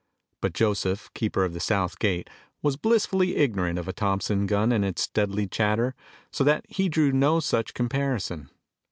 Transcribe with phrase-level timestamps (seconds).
[0.41, 2.27] But Joseph, keeper of the south gate,
[2.63, 5.93] was blissfully ignorant of a Thompson gun and its deadly chatter,
[6.31, 8.49] so that he drew no such comparison.